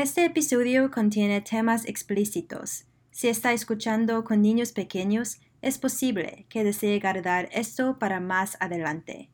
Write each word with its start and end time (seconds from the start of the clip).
Este 0.00 0.24
episodio 0.24 0.92
contiene 0.92 1.40
temas 1.40 1.84
explícitos. 1.84 2.84
Si 3.10 3.26
está 3.26 3.52
escuchando 3.52 4.22
con 4.22 4.40
niños 4.40 4.70
pequeños, 4.70 5.40
es 5.60 5.76
posible 5.76 6.46
que 6.48 6.62
desee 6.62 7.00
guardar 7.00 7.48
esto 7.50 7.98
para 7.98 8.20
más 8.20 8.56
adelante. 8.60 9.28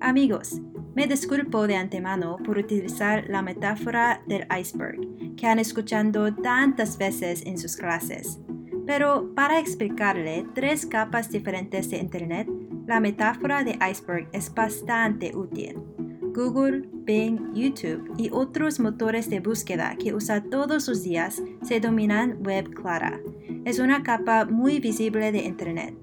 Amigos, 0.00 0.60
me 0.96 1.06
disculpo 1.06 1.68
de 1.68 1.76
antemano 1.76 2.38
por 2.44 2.58
utilizar 2.58 3.26
la 3.28 3.40
metáfora 3.42 4.20
del 4.26 4.48
iceberg 4.58 5.36
que 5.36 5.46
han 5.46 5.60
escuchado 5.60 6.34
tantas 6.34 6.98
veces 6.98 7.46
en 7.46 7.56
sus 7.56 7.76
clases. 7.76 8.40
Pero 8.88 9.32
para 9.36 9.60
explicarle 9.60 10.44
tres 10.56 10.86
capas 10.86 11.30
diferentes 11.30 11.88
de 11.90 11.98
Internet, 11.98 12.48
la 12.88 12.98
metáfora 12.98 13.62
de 13.62 13.78
iceberg 13.88 14.28
es 14.32 14.52
bastante 14.52 15.36
útil. 15.36 15.93
Google, 16.34 16.88
Bing, 16.92 17.54
YouTube 17.54 18.12
y 18.18 18.28
otros 18.32 18.80
motores 18.80 19.30
de 19.30 19.38
búsqueda 19.38 19.94
que 19.96 20.12
usa 20.12 20.42
todos 20.42 20.88
los 20.88 21.04
días 21.04 21.40
se 21.62 21.78
dominan 21.78 22.38
web 22.44 22.74
clara. 22.74 23.20
Es 23.64 23.78
una 23.78 24.02
capa 24.02 24.44
muy 24.44 24.80
visible 24.80 25.30
de 25.30 25.44
Internet. 25.44 25.94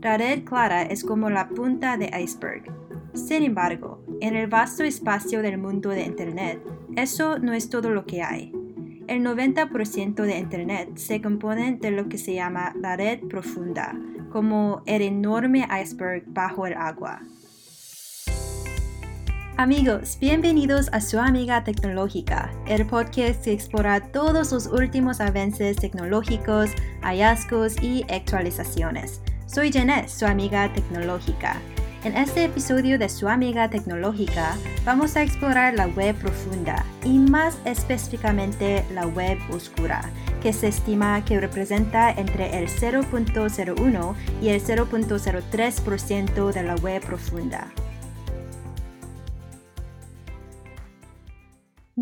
La 0.00 0.16
red 0.16 0.44
clara 0.44 0.82
es 0.82 1.02
como 1.02 1.28
la 1.28 1.48
punta 1.48 1.96
de 1.96 2.08
iceberg. 2.22 2.62
Sin 3.14 3.42
embargo, 3.42 4.00
en 4.20 4.36
el 4.36 4.46
vasto 4.46 4.84
espacio 4.84 5.42
del 5.42 5.58
mundo 5.58 5.90
de 5.90 6.04
Internet, 6.04 6.62
eso 6.96 7.40
no 7.40 7.52
es 7.52 7.68
todo 7.68 7.90
lo 7.90 8.06
que 8.06 8.22
hay. 8.22 8.52
El 9.08 9.24
90% 9.24 10.22
de 10.22 10.38
Internet 10.38 10.96
se 10.98 11.20
compone 11.20 11.78
de 11.80 11.90
lo 11.90 12.08
que 12.08 12.16
se 12.16 12.34
llama 12.34 12.72
la 12.76 12.96
red 12.96 13.18
profunda, 13.28 13.98
como 14.30 14.82
el 14.86 15.02
enorme 15.02 15.66
iceberg 15.82 16.22
bajo 16.28 16.68
el 16.68 16.74
agua. 16.74 17.22
Amigos, 19.60 20.16
bienvenidos 20.18 20.88
a 20.90 21.02
su 21.02 21.18
amiga 21.18 21.62
tecnológica, 21.64 22.50
el 22.66 22.86
podcast 22.86 23.44
que 23.44 23.52
explora 23.52 24.00
todos 24.00 24.52
los 24.52 24.66
últimos 24.68 25.20
avances 25.20 25.76
tecnológicos, 25.76 26.70
hallazgos 27.02 27.74
y 27.82 28.02
actualizaciones. 28.10 29.20
Soy 29.44 29.70
Jeanette, 29.70 30.08
su 30.08 30.24
amiga 30.24 30.72
tecnológica. 30.72 31.60
En 32.04 32.16
este 32.16 32.46
episodio 32.46 32.98
de 32.98 33.10
Su 33.10 33.28
Amiga 33.28 33.68
Tecnológica 33.68 34.56
vamos 34.86 35.14
a 35.16 35.22
explorar 35.22 35.74
la 35.74 35.88
web 35.88 36.16
profunda 36.16 36.82
y 37.04 37.18
más 37.18 37.58
específicamente 37.66 38.86
la 38.94 39.06
web 39.08 39.36
oscura, 39.50 40.10
que 40.42 40.54
se 40.54 40.68
estima 40.68 41.22
que 41.26 41.38
representa 41.38 42.10
entre 42.10 42.58
el 42.58 42.68
0.01 42.68 44.14
y 44.40 44.48
el 44.48 44.62
0.03% 44.64 46.50
de 46.50 46.62
la 46.62 46.76
web 46.76 47.02
profunda. 47.02 47.70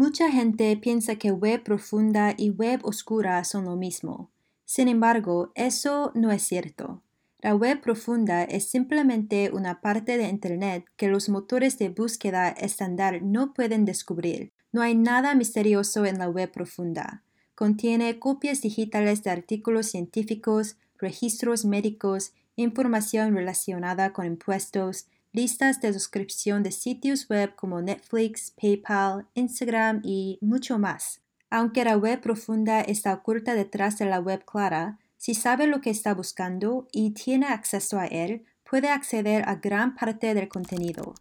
Mucha 0.00 0.30
gente 0.30 0.76
piensa 0.76 1.16
que 1.16 1.32
web 1.32 1.64
profunda 1.64 2.32
y 2.36 2.50
web 2.50 2.78
oscura 2.84 3.42
son 3.42 3.64
lo 3.64 3.74
mismo. 3.74 4.30
Sin 4.64 4.86
embargo, 4.86 5.50
eso 5.56 6.12
no 6.14 6.30
es 6.30 6.42
cierto. 6.42 7.02
La 7.40 7.56
web 7.56 7.80
profunda 7.80 8.44
es 8.44 8.70
simplemente 8.70 9.50
una 9.52 9.80
parte 9.80 10.16
de 10.16 10.28
Internet 10.28 10.84
que 10.96 11.08
los 11.08 11.28
motores 11.28 11.80
de 11.80 11.88
búsqueda 11.88 12.48
estándar 12.48 13.22
no 13.22 13.52
pueden 13.54 13.84
descubrir. 13.84 14.52
No 14.70 14.82
hay 14.82 14.94
nada 14.94 15.34
misterioso 15.34 16.06
en 16.06 16.18
la 16.18 16.28
web 16.28 16.52
profunda. 16.52 17.24
Contiene 17.56 18.20
copias 18.20 18.62
digitales 18.62 19.24
de 19.24 19.30
artículos 19.30 19.86
científicos, 19.86 20.76
registros 20.96 21.64
médicos, 21.64 22.34
información 22.54 23.34
relacionada 23.34 24.12
con 24.12 24.26
impuestos, 24.26 25.08
listas 25.38 25.80
de 25.80 25.92
suscripción 25.92 26.64
de 26.64 26.72
sitios 26.72 27.28
web 27.28 27.54
como 27.54 27.80
Netflix, 27.80 28.52
PayPal, 28.60 29.28
Instagram 29.34 30.00
y 30.02 30.36
mucho 30.40 30.80
más. 30.80 31.20
Aunque 31.48 31.84
la 31.84 31.96
web 31.96 32.20
profunda 32.20 32.80
está 32.80 33.14
oculta 33.14 33.54
detrás 33.54 33.98
de 33.98 34.06
la 34.06 34.18
web 34.18 34.44
clara, 34.44 34.98
si 35.16 35.34
sabe 35.34 35.68
lo 35.68 35.80
que 35.80 35.90
está 35.90 36.12
buscando 36.12 36.88
y 36.90 37.12
tiene 37.12 37.46
acceso 37.46 38.00
a 38.00 38.06
él, 38.06 38.46
puede 38.68 38.88
acceder 38.88 39.48
a 39.48 39.54
gran 39.54 39.94
parte 39.94 40.34
del 40.34 40.48
contenido. 40.48 41.14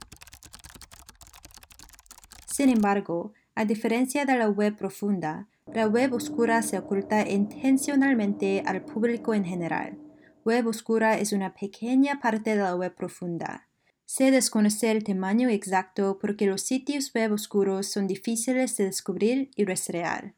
Sin 2.48 2.70
embargo, 2.70 3.34
a 3.54 3.66
diferencia 3.66 4.26
de 4.26 4.36
la 4.36 4.50
web 4.50 4.76
profunda, 4.76 5.48
la 5.72 5.86
web 5.86 6.14
oscura 6.14 6.64
se 6.64 6.80
oculta 6.80 7.30
intencionalmente 7.30 8.64
al 8.66 8.84
público 8.84 9.36
en 9.36 9.46
general. 9.46 10.00
Web 10.44 10.66
oscura 10.66 11.20
es 11.20 11.34
una 11.34 11.54
pequeña 11.54 12.20
parte 12.20 12.56
de 12.56 12.64
la 12.64 12.76
web 12.76 12.96
profunda. 12.96 13.68
Se 14.10 14.32
desconoce 14.32 14.90
el 14.90 15.04
tamaño 15.04 15.50
exacto 15.50 16.18
porque 16.18 16.46
los 16.46 16.62
sitios 16.62 17.14
web 17.14 17.34
oscuros 17.34 17.88
son 17.88 18.08
difíciles 18.08 18.78
de 18.78 18.86
descubrir 18.86 19.52
y 19.58 19.66
rastrear. 19.66 20.34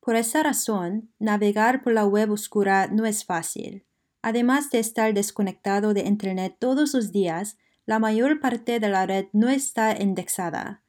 Por 0.00 0.16
esa 0.16 0.42
razón, 0.42 1.08
navegar 1.18 1.82
por 1.82 1.94
la 1.94 2.04
web 2.04 2.30
oscura 2.30 2.88
no 2.88 3.06
es 3.06 3.24
fácil. 3.24 3.84
Además 4.20 4.70
de 4.70 4.80
estar 4.80 5.14
desconectado 5.14 5.94
de 5.94 6.02
Internet 6.02 6.56
todos 6.58 6.92
los 6.92 7.10
días, 7.10 7.56
la 7.86 7.98
mayor 7.98 8.38
parte 8.38 8.80
de 8.80 8.90
la 8.90 9.06
red 9.06 9.28
no 9.32 9.48
está 9.48 9.98
indexada. 9.98 10.82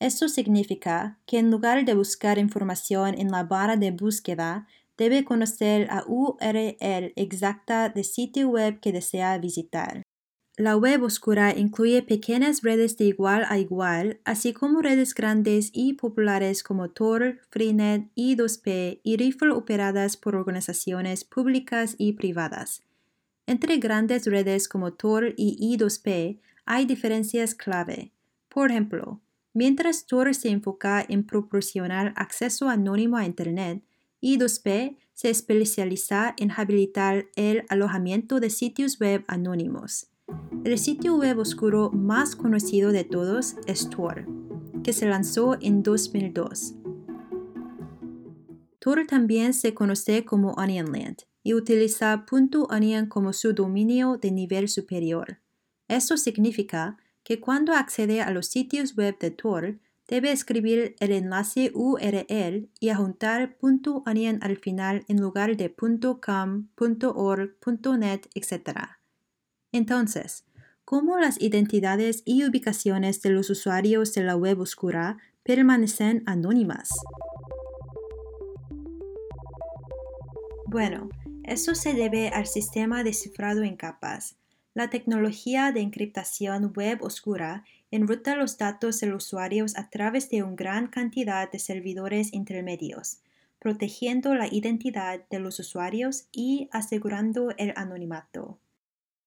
Esto 0.00 0.30
significa 0.30 1.18
que 1.26 1.38
en 1.38 1.50
lugar 1.50 1.84
de 1.84 1.92
buscar 1.92 2.38
información 2.38 3.14
en 3.18 3.30
la 3.30 3.44
barra 3.44 3.76
de 3.76 3.90
búsqueda, 3.90 4.66
debe 4.96 5.22
conocer 5.22 5.88
la 5.88 6.02
URL 6.06 7.12
exacta 7.14 7.90
del 7.90 8.04
sitio 8.04 8.48
web 8.48 8.80
que 8.80 8.90
desea 8.90 9.36
visitar. 9.36 10.02
La 10.58 10.76
web 10.76 11.04
oscura 11.04 11.56
incluye 11.56 12.02
pequeñas 12.02 12.62
redes 12.62 12.96
de 12.96 13.04
igual 13.04 13.44
a 13.48 13.58
igual, 13.58 14.18
así 14.24 14.52
como 14.52 14.82
redes 14.82 15.14
grandes 15.14 15.70
y 15.72 15.92
populares 15.92 16.64
como 16.64 16.90
Tor, 16.90 17.38
Freenet, 17.48 18.08
I2P 18.16 18.98
y 19.04 19.16
Riffle 19.18 19.52
operadas 19.52 20.16
por 20.16 20.34
organizaciones 20.34 21.22
públicas 21.22 21.94
y 21.96 22.14
privadas. 22.14 22.82
Entre 23.46 23.76
grandes 23.76 24.26
redes 24.26 24.68
como 24.68 24.94
Tor 24.94 25.32
y 25.36 25.76
I2P 25.76 26.40
hay 26.64 26.86
diferencias 26.86 27.54
clave. 27.54 28.10
Por 28.48 28.72
ejemplo, 28.72 29.20
mientras 29.54 30.06
Tor 30.06 30.34
se 30.34 30.48
enfoca 30.48 31.06
en 31.08 31.22
proporcionar 31.22 32.12
acceso 32.16 32.68
anónimo 32.68 33.16
a 33.16 33.26
Internet, 33.26 33.84
I2P 34.22 34.96
se 35.14 35.30
especializa 35.30 36.34
en 36.36 36.50
habilitar 36.50 37.26
el 37.36 37.64
alojamiento 37.68 38.40
de 38.40 38.50
sitios 38.50 38.98
web 38.98 39.22
anónimos. 39.28 40.08
El 40.64 40.78
sitio 40.78 41.16
web 41.16 41.38
oscuro 41.38 41.90
más 41.90 42.36
conocido 42.36 42.92
de 42.92 43.04
todos 43.04 43.56
es 43.66 43.88
Tor, 43.88 44.26
que 44.84 44.92
se 44.92 45.06
lanzó 45.06 45.56
en 45.62 45.82
2002. 45.82 46.74
Tor 48.78 49.06
también 49.06 49.54
se 49.54 49.72
conoce 49.72 50.26
como 50.26 50.52
Onionland 50.52 51.22
y 51.42 51.54
utiliza 51.54 52.26
.onion 52.68 53.06
como 53.06 53.32
su 53.32 53.54
dominio 53.54 54.18
de 54.18 54.30
nivel 54.30 54.68
superior. 54.68 55.40
Esto 55.88 56.18
significa 56.18 56.98
que 57.22 57.40
cuando 57.40 57.72
accede 57.72 58.20
a 58.20 58.30
los 58.30 58.48
sitios 58.48 58.94
web 58.94 59.18
de 59.18 59.30
Tor, 59.30 59.78
debe 60.06 60.32
escribir 60.32 60.96
el 61.00 61.12
enlace 61.12 61.70
URL 61.74 62.68
y 62.78 62.88
adjuntar 62.90 63.56
.onion 63.60 64.38
al 64.42 64.58
final 64.58 65.04
en 65.08 65.20
lugar 65.20 65.56
de 65.56 65.74
.com, 65.74 66.68
.org, 66.76 67.56
.net, 67.98 68.26
etc. 68.34 68.97
Entonces, 69.72 70.44
¿cómo 70.84 71.18
las 71.18 71.40
identidades 71.40 72.22
y 72.24 72.44
ubicaciones 72.44 73.20
de 73.20 73.30
los 73.30 73.50
usuarios 73.50 74.14
de 74.14 74.22
la 74.22 74.36
web 74.36 74.60
oscura 74.60 75.18
permanecen 75.42 76.22
anónimas? 76.26 76.88
Bueno, 80.66 81.08
eso 81.44 81.74
se 81.74 81.94
debe 81.94 82.28
al 82.28 82.46
sistema 82.46 83.02
de 83.02 83.12
cifrado 83.12 83.62
en 83.62 83.76
capas. 83.76 84.36
La 84.74 84.90
tecnología 84.90 85.72
de 85.72 85.80
encriptación 85.80 86.72
web 86.76 87.02
oscura 87.02 87.64
enruta 87.90 88.36
los 88.36 88.58
datos 88.58 89.00
de 89.00 89.06
los 89.06 89.26
usuarios 89.26 89.76
a 89.76 89.90
través 89.90 90.30
de 90.30 90.42
una 90.42 90.56
gran 90.56 90.86
cantidad 90.88 91.50
de 91.50 91.58
servidores 91.58 92.32
intermedios, 92.32 93.20
protegiendo 93.58 94.34
la 94.34 94.46
identidad 94.46 95.26
de 95.30 95.40
los 95.40 95.58
usuarios 95.58 96.28
y 96.32 96.68
asegurando 96.70 97.50
el 97.56 97.72
anonimato. 97.76 98.58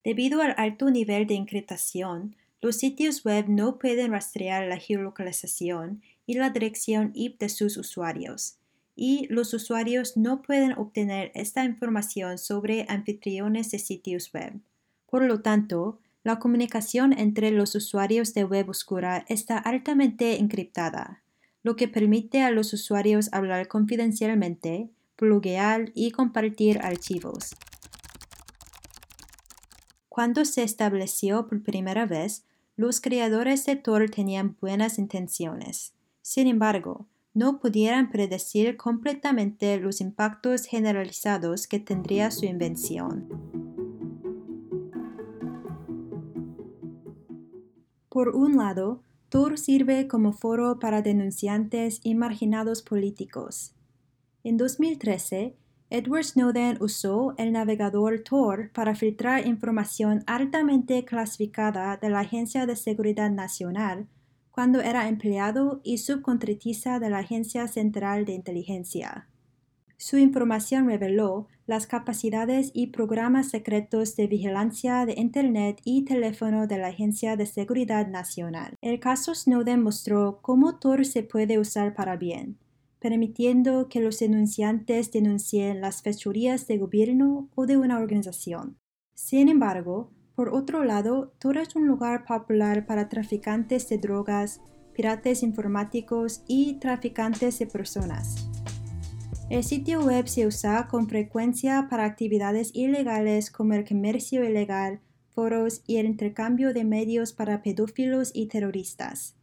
Debido 0.04 0.42
al 0.42 0.54
alto 0.56 0.90
nivel 0.90 1.26
de 1.26 1.34
encriptación, 1.34 2.34
los 2.60 2.76
sitios 2.76 3.24
web 3.24 3.46
no 3.48 3.78
pueden 3.78 4.10
rastrear 4.10 4.66
la 4.66 4.76
geolocalización 4.76 6.02
y 6.26 6.34
la 6.34 6.50
dirección 6.50 7.12
IP 7.14 7.38
de 7.38 7.48
sus 7.48 7.76
usuarios, 7.76 8.58
y 8.96 9.26
los 9.30 9.54
usuarios 9.54 10.16
no 10.16 10.42
pueden 10.42 10.72
obtener 10.72 11.30
esta 11.34 11.64
información 11.64 12.38
sobre 12.38 12.86
anfitriones 12.88 13.70
de 13.70 13.78
sitios 13.78 14.32
web. 14.32 14.60
Por 15.08 15.24
lo 15.24 15.40
tanto, 15.40 15.98
la 16.24 16.38
comunicación 16.38 17.12
entre 17.12 17.50
los 17.50 17.74
usuarios 17.74 18.34
de 18.34 18.44
web 18.44 18.68
oscura 18.68 19.24
está 19.28 19.58
altamente 19.58 20.38
encriptada, 20.38 21.22
lo 21.62 21.76
que 21.76 21.88
permite 21.88 22.42
a 22.42 22.50
los 22.50 22.72
usuarios 22.72 23.28
hablar 23.32 23.68
confidencialmente, 23.68 24.88
pluguear 25.16 25.90
y 25.94 26.10
compartir 26.10 26.80
archivos. 26.80 27.54
Cuando 30.14 30.44
se 30.44 30.62
estableció 30.62 31.46
por 31.46 31.62
primera 31.62 32.04
vez, 32.04 32.44
los 32.76 33.00
creadores 33.00 33.64
de 33.64 33.76
Tor 33.76 34.10
tenían 34.10 34.58
buenas 34.60 34.98
intenciones. 34.98 35.94
Sin 36.20 36.48
embargo, 36.48 37.06
no 37.32 37.60
pudieran 37.60 38.10
predecir 38.10 38.76
completamente 38.76 39.74
los 39.78 40.02
impactos 40.02 40.66
generalizados 40.66 41.66
que 41.66 41.80
tendría 41.80 42.30
su 42.30 42.44
invención. 42.44 43.26
Por 48.10 48.36
un 48.36 48.58
lado, 48.58 49.02
Tor 49.30 49.56
sirve 49.56 50.08
como 50.08 50.34
foro 50.34 50.78
para 50.78 51.00
denunciantes 51.00 52.00
y 52.04 52.14
marginados 52.16 52.82
políticos. 52.82 53.74
En 54.44 54.58
2013, 54.58 55.56
Edward 55.94 56.24
Snowden 56.24 56.78
usó 56.80 57.34
el 57.36 57.52
navegador 57.52 58.20
Tor 58.20 58.70
para 58.72 58.94
filtrar 58.94 59.46
información 59.46 60.24
altamente 60.26 61.04
clasificada 61.04 61.98
de 61.98 62.08
la 62.08 62.20
Agencia 62.20 62.64
de 62.64 62.76
Seguridad 62.76 63.30
Nacional 63.30 64.06
cuando 64.50 64.80
era 64.80 65.06
empleado 65.06 65.82
y 65.84 65.98
subcontratista 65.98 66.98
de 66.98 67.10
la 67.10 67.18
Agencia 67.18 67.68
Central 67.68 68.24
de 68.24 68.32
Inteligencia. 68.32 69.28
Su 69.98 70.16
información 70.16 70.86
reveló 70.86 71.48
las 71.66 71.86
capacidades 71.86 72.70
y 72.72 72.86
programas 72.86 73.50
secretos 73.50 74.16
de 74.16 74.28
vigilancia 74.28 75.04
de 75.04 75.12
Internet 75.18 75.82
y 75.84 76.06
teléfono 76.06 76.66
de 76.66 76.78
la 76.78 76.86
Agencia 76.86 77.36
de 77.36 77.44
Seguridad 77.44 78.08
Nacional. 78.08 78.76
El 78.80 78.98
caso 78.98 79.34
Snowden 79.34 79.82
mostró 79.82 80.38
cómo 80.40 80.78
Tor 80.78 81.04
se 81.04 81.22
puede 81.22 81.58
usar 81.58 81.94
para 81.94 82.16
bien, 82.16 82.56
permitiendo 83.02 83.88
que 83.88 84.00
los 84.00 84.20
denunciantes 84.20 85.10
denuncien 85.10 85.80
las 85.80 86.02
fechorías 86.02 86.68
de 86.68 86.78
gobierno 86.78 87.50
o 87.56 87.66
de 87.66 87.76
una 87.76 87.98
organización. 87.98 88.78
Sin 89.12 89.48
embargo, 89.48 90.12
por 90.36 90.54
otro 90.54 90.84
lado, 90.84 91.34
Tor 91.40 91.58
es 91.58 91.74
un 91.74 91.88
lugar 91.88 92.24
popular 92.24 92.86
para 92.86 93.08
traficantes 93.08 93.88
de 93.88 93.98
drogas, 93.98 94.60
piratas 94.94 95.42
informáticos 95.42 96.42
y 96.46 96.74
traficantes 96.74 97.58
de 97.58 97.66
personas. 97.66 98.48
El 99.50 99.64
sitio 99.64 100.00
web 100.00 100.28
se 100.28 100.46
usa 100.46 100.86
con 100.88 101.08
frecuencia 101.08 101.88
para 101.90 102.04
actividades 102.04 102.70
ilegales 102.72 103.50
como 103.50 103.74
el 103.74 103.86
comercio 103.86 104.48
ilegal, 104.48 105.00
foros 105.34 105.82
y 105.86 105.96
el 105.96 106.06
intercambio 106.06 106.72
de 106.72 106.84
medios 106.84 107.32
para 107.32 107.62
pedófilos 107.62 108.30
y 108.32 108.46
terroristas. 108.46 109.34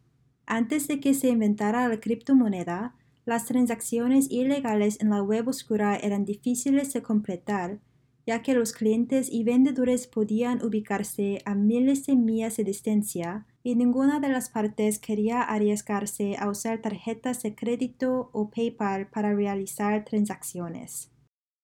Antes 0.46 0.88
de 0.88 1.00
que 1.00 1.14
se 1.14 1.28
inventara 1.30 1.88
la 1.88 2.00
criptomoneda, 2.00 2.96
las 3.26 3.46
transacciones 3.46 4.30
ilegales 4.32 5.00
en 5.02 5.10
la 5.10 5.22
web 5.22 5.48
oscura 5.48 5.96
eran 5.96 6.26
difíciles 6.26 6.94
de 6.94 7.02
completar 7.02 7.80
ya 8.30 8.44
que 8.44 8.54
los 8.54 8.74
clientes 8.74 9.28
y 9.32 9.44
vendedores 9.44 10.06
podían 10.06 10.64
ubicarse 10.64 11.42
a 11.46 11.56
miles 11.56 12.06
de 12.06 12.16
millas 12.16 12.58
de 12.58 12.64
distancia 12.64 13.48
y 13.64 13.74
ninguna 13.76 14.20
de 14.20 14.30
las 14.30 14.50
partes 14.50 15.00
quería 15.00 15.42
arriesgarse 15.42 16.36
a 16.38 16.48
usar 16.48 16.80
tarjetas 16.80 17.42
de 17.42 17.56
crédito 17.56 18.30
o 18.32 18.52
PayPal 18.52 19.08
para 19.08 19.34
realizar 19.34 20.06
transacciones. 20.06 21.12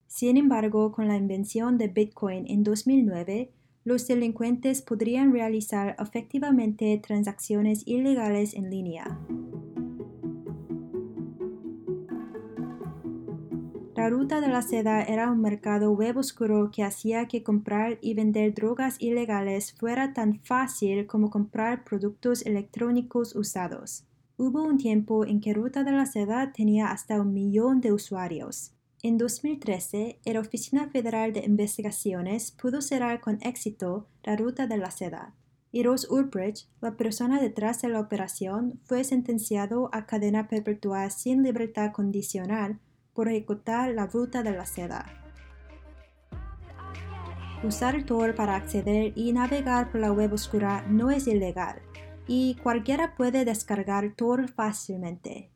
Sin 0.07 0.37
embargo, 0.37 0.91
con 0.91 1.07
la 1.07 1.17
invención 1.17 1.77
de 1.77 1.87
Bitcoin 1.87 2.45
en 2.47 2.63
2009, 2.63 3.51
los 3.83 4.07
delincuentes 4.07 4.81
podrían 4.81 5.31
realizar 5.31 5.95
efectivamente 5.99 6.99
transacciones 7.05 7.83
ilegales 7.85 8.55
en 8.55 8.71
línea. 8.71 9.19
La 13.95 14.09
ruta 14.09 14.41
de 14.41 14.49
la 14.49 14.61
seda 14.61 15.03
era 15.03 15.31
un 15.31 15.39
mercado 15.39 15.89
web 15.93 16.17
oscuro 16.17 16.69
que 16.69 16.83
hacía 16.83 17.29
que 17.29 17.43
comprar 17.43 17.97
y 18.01 18.13
vender 18.13 18.53
drogas 18.53 18.97
ilegales 18.99 19.71
fuera 19.71 20.11
tan 20.11 20.41
fácil 20.41 21.07
como 21.07 21.29
comprar 21.29 21.85
productos 21.85 22.45
electrónicos 22.45 23.33
usados. 23.37 24.03
Hubo 24.35 24.63
un 24.63 24.77
tiempo 24.77 25.25
en 25.25 25.39
que 25.39 25.53
Ruta 25.53 25.85
de 25.85 25.93
la 25.93 26.05
Seda 26.05 26.51
tenía 26.51 26.87
hasta 26.87 27.21
un 27.21 27.33
millón 27.33 27.79
de 27.79 27.93
usuarios. 27.93 28.73
En 29.01 29.17
2013, 29.17 30.19
la 30.25 30.41
Oficina 30.41 30.89
Federal 30.89 31.31
de 31.31 31.45
Investigaciones 31.45 32.51
pudo 32.51 32.81
cerrar 32.81 33.21
con 33.21 33.37
éxito 33.43 34.07
la 34.25 34.35
Ruta 34.35 34.67
de 34.67 34.75
la 34.75 34.91
Seda. 34.91 35.33
Y 35.71 35.83
Ross 35.83 36.05
Ulbricht, 36.09 36.67
la 36.81 36.97
persona 36.97 37.39
detrás 37.39 37.81
de 37.81 37.87
la 37.87 38.01
operación, 38.01 38.77
fue 38.83 39.05
sentenciado 39.05 39.89
a 39.93 40.05
cadena 40.05 40.49
perpetua 40.49 41.09
sin 41.09 41.43
libertad 41.43 41.93
condicional 41.93 42.81
por 43.15 43.29
ejecutar 43.29 43.91
la 43.95 44.05
ruta 44.05 44.43
de 44.43 44.51
la 44.51 44.67
seda. 44.67 45.05
Usar 47.63 48.03
Tor 48.03 48.35
para 48.35 48.55
acceder 48.55 49.13
y 49.15 49.33
navegar 49.33 49.89
por 49.89 50.01
la 50.01 50.11
web 50.11 50.33
oscura 50.33 50.85
no 50.87 51.09
es 51.09 51.25
ilegal, 51.25 51.81
y 52.27 52.55
cualquiera 52.61 53.15
puede 53.15 53.45
descargar 53.45 54.13
Tor 54.15 54.49
fácilmente. 54.49 55.49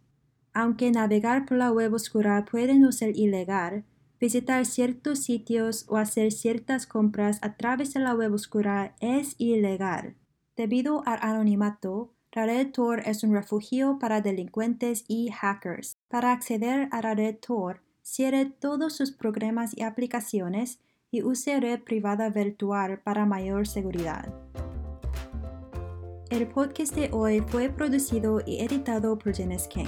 Aunque 0.54 0.90
navegar 0.90 1.46
por 1.46 1.58
la 1.58 1.72
web 1.72 1.94
oscura 1.94 2.46
puede 2.46 2.80
no 2.80 2.92
ser 2.92 3.16
ilegal, 3.16 3.86
visitar 4.20 4.66
ciertos 4.66 5.20
sitios 5.20 5.86
o 5.88 5.98
hacer 5.98 6.32
ciertas 6.32 6.88
compras 6.88 7.40
a 7.42 7.56
través 7.56 7.94
de 7.94 8.00
la 8.00 8.16
web 8.16 8.34
oscura 8.34 8.96
es 9.00 9.36
ilegal. 9.38 10.16
Debido 10.56 11.04
al 11.06 11.20
anonimato, 11.22 12.16
la 12.32 12.46
red 12.46 12.72
Tor 12.72 13.02
es 13.06 13.24
un 13.24 13.34
refugio 13.34 13.98
para 14.00 14.22
delincuentes 14.22 15.04
y 15.08 15.32
hackers. 15.32 15.98
Para 16.10 16.32
acceder 16.32 16.88
a 16.92 17.02
la 17.02 17.16
red 17.16 17.38
Tor, 17.38 17.82
cierre 18.04 18.46
todos 18.46 18.96
sus 18.96 19.12
programas 19.12 19.76
y 19.76 19.82
aplicaciones 19.82 20.80
y 21.10 21.24
use 21.24 21.60
red 21.60 21.82
privada 21.82 22.30
virtual 22.30 23.00
para 23.00 23.26
mayor 23.26 23.68
seguridad. 23.68 24.32
El 26.30 26.48
podcast 26.48 26.94
de 26.94 27.10
hoy 27.12 27.42
fue 27.48 27.70
producido 27.70 28.42
y 28.46 28.60
editado 28.60 29.18
por 29.18 29.36
Janice 29.36 29.68
King. 29.68 29.88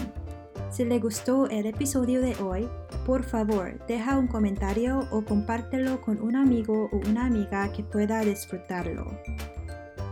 Si 0.72 0.84
le 0.84 0.98
gustó 0.98 1.48
el 1.48 1.68
episodio 1.68 2.22
de 2.22 2.36
hoy, 2.38 2.68
por 3.06 3.24
favor 3.24 3.86
deja 3.86 4.18
un 4.18 4.28
comentario 4.28 5.08
o 5.12 5.24
compártelo 5.24 6.02
con 6.02 6.20
un 6.20 6.36
amigo 6.36 6.90
o 6.92 6.98
una 7.08 7.28
amiga 7.28 7.72
que 7.72 7.84
pueda 7.84 8.22
disfrutarlo. 8.22 9.06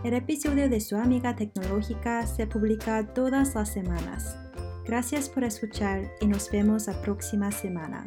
El 0.02 0.14
episodio 0.14 0.70
de 0.70 0.80
su 0.80 0.96
amiga 0.96 1.36
tecnológica 1.36 2.26
se 2.26 2.48
publica 2.48 3.14
todas 3.14 3.54
las 3.56 3.74
semanas. 3.74 4.38
Gracias 4.86 5.28
por 5.28 5.44
escuchar 5.44 6.10
y 6.22 6.28
nos 6.28 6.50
vemos 6.50 6.88
la 6.88 7.02
próxima 7.02 7.52
semana. 7.52 8.06